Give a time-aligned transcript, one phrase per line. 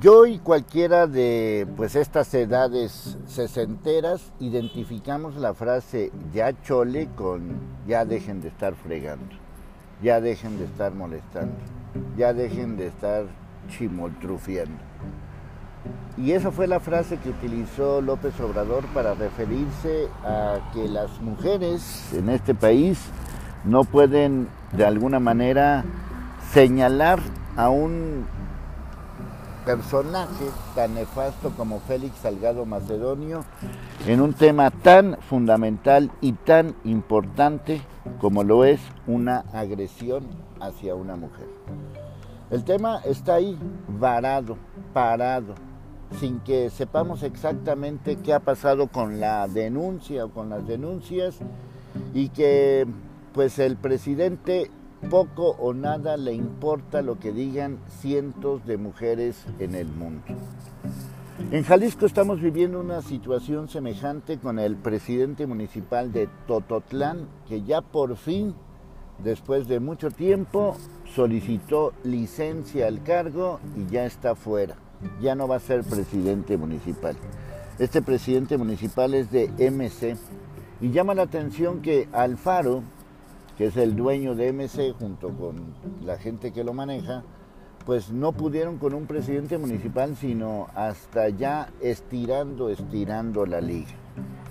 [0.00, 8.06] Yo y cualquiera de pues estas edades sesenteras identificamos la frase ya chole con ya
[8.06, 9.36] dejen de estar fregando,
[10.02, 11.54] ya dejen de estar molestando,
[12.16, 13.26] ya dejen de estar
[13.68, 14.78] chimoltrufiando.
[16.16, 22.10] Y esa fue la frase que utilizó López Obrador para referirse a que las mujeres
[22.14, 22.98] en este país
[23.66, 25.84] no pueden de alguna manera
[26.54, 27.20] señalar
[27.54, 28.24] a un
[29.64, 33.44] personaje tan nefasto como Félix Salgado Macedonio
[34.06, 37.82] en un tema tan fundamental y tan importante
[38.20, 40.24] como lo es una agresión
[40.60, 41.46] hacia una mujer.
[42.50, 43.56] El tema está ahí,
[43.98, 44.56] varado,
[44.92, 45.54] parado,
[46.18, 51.38] sin que sepamos exactamente qué ha pasado con la denuncia o con las denuncias
[52.14, 52.86] y que
[53.32, 54.70] pues el presidente
[55.08, 60.22] poco o nada le importa lo que digan cientos de mujeres en el mundo.
[61.50, 67.80] En Jalisco estamos viviendo una situación semejante con el presidente municipal de Tototlán, que ya
[67.80, 68.54] por fin,
[69.24, 70.76] después de mucho tiempo,
[71.14, 74.76] solicitó licencia al cargo y ya está fuera
[75.20, 77.16] ya no va a ser presidente municipal.
[77.78, 80.16] Este presidente municipal es de MC
[80.80, 82.82] y llama la atención que Alfaro,
[83.60, 87.24] que es el dueño de MC junto con la gente que lo maneja,
[87.84, 93.90] pues no pudieron con un presidente municipal, sino hasta ya estirando, estirando la liga.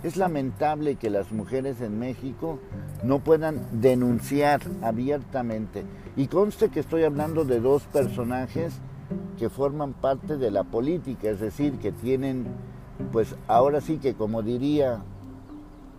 [0.03, 2.59] Es lamentable que las mujeres en México
[3.01, 5.85] no puedan denunciar abiertamente.
[6.15, 8.79] Y conste que estoy hablando de dos personajes
[9.39, 12.45] que forman parte de la política, es decir, que tienen,
[13.11, 15.01] pues ahora sí que como diría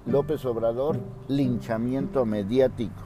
[0.06, 0.98] López Obrador,
[1.28, 3.02] linchamiento mediático.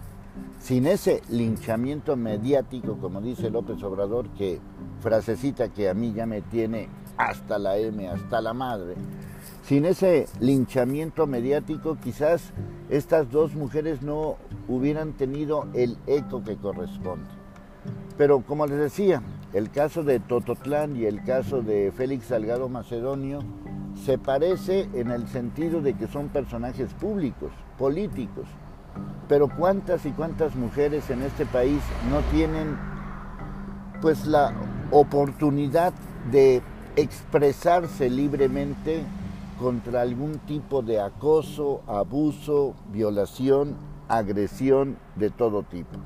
[0.61, 4.61] Sin ese linchamiento mediático, como dice López Obrador, que
[5.01, 8.95] frasecita que a mí ya me tiene hasta la M, hasta la madre,
[9.63, 12.53] sin ese linchamiento mediático quizás
[12.89, 14.37] estas dos mujeres no
[14.69, 17.29] hubieran tenido el eco que corresponde.
[18.17, 23.41] Pero como les decía, el caso de Tototlán y el caso de Félix Salgado Macedonio
[24.05, 28.47] se parece en el sentido de que son personajes públicos, políticos.
[29.29, 32.77] Pero cuántas y cuántas mujeres en este país no tienen
[34.03, 34.53] pues la
[34.91, 35.95] oportunidad
[36.31, 36.63] de
[36.97, 39.03] expresarse libremente
[39.59, 43.77] contra algún tipo de acoso, abuso, violación,
[44.09, 45.99] agresión de todo tipo.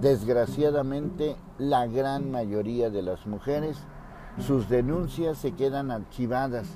[0.00, 3.78] Desgraciadamente, la gran mayoría de las mujeres,
[4.38, 6.66] sus denuncias se quedan archivadas,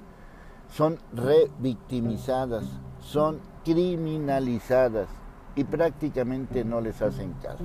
[0.71, 2.65] son revictimizadas,
[3.01, 5.09] son criminalizadas
[5.57, 7.65] y prácticamente no les hacen caso.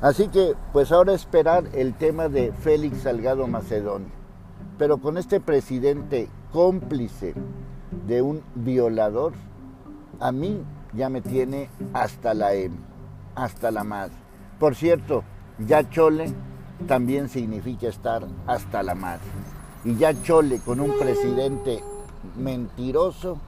[0.00, 4.08] Así que, pues ahora esperar el tema de Félix Salgado Macedonio,
[4.78, 7.34] pero con este presidente cómplice
[8.06, 9.32] de un violador,
[10.18, 10.62] a mí
[10.94, 12.76] ya me tiene hasta la M,
[13.34, 14.14] hasta la madre.
[14.58, 15.22] Por cierto,
[15.58, 16.32] ya chole
[16.86, 19.24] también significa estar hasta la madre.
[19.84, 21.82] Y ya chole con un presidente
[22.36, 23.38] mentiroso,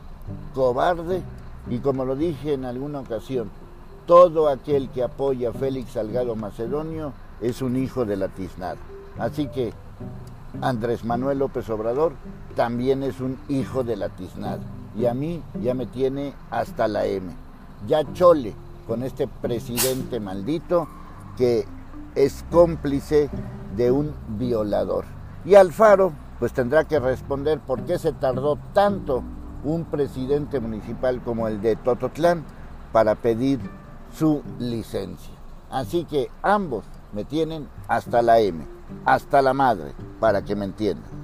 [0.54, 1.22] cobarde,
[1.70, 3.50] y como lo dije en alguna ocasión,
[4.06, 8.78] todo aquel que apoya a Félix Salgado Macedonio es un hijo de la tiznada.
[9.18, 9.72] Así que
[10.60, 12.12] Andrés Manuel López Obrador
[12.56, 14.60] también es un hijo de la tiznada.
[14.96, 17.32] Y a mí ya me tiene hasta la M.
[17.86, 18.54] Ya chole
[18.86, 20.88] con este presidente maldito
[21.36, 21.64] que
[22.14, 23.30] es cómplice
[23.76, 25.04] de un violador.
[25.44, 26.12] Y Alfaro
[26.42, 29.22] pues tendrá que responder por qué se tardó tanto
[29.62, 32.42] un presidente municipal como el de Tototlán
[32.90, 33.60] para pedir
[34.12, 35.32] su licencia.
[35.70, 38.66] Así que ambos me tienen hasta la M,
[39.04, 41.21] hasta la madre, para que me entiendan.